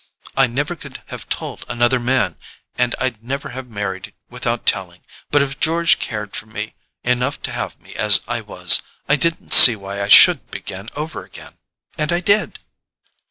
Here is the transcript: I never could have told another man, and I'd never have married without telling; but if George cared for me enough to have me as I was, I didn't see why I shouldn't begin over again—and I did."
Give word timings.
I 0.35 0.47
never 0.47 0.75
could 0.75 1.03
have 1.09 1.29
told 1.29 1.63
another 1.69 1.99
man, 1.99 2.35
and 2.75 2.95
I'd 2.97 3.23
never 3.23 3.49
have 3.49 3.67
married 3.69 4.15
without 4.31 4.65
telling; 4.65 5.03
but 5.29 5.43
if 5.43 5.59
George 5.59 5.99
cared 5.99 6.35
for 6.35 6.47
me 6.47 6.73
enough 7.03 7.39
to 7.43 7.51
have 7.51 7.79
me 7.79 7.93
as 7.93 8.21
I 8.27 8.41
was, 8.41 8.81
I 9.07 9.15
didn't 9.15 9.53
see 9.53 9.75
why 9.75 10.01
I 10.01 10.07
shouldn't 10.07 10.49
begin 10.49 10.89
over 10.95 11.23
again—and 11.23 12.11
I 12.11 12.19
did." 12.19 12.57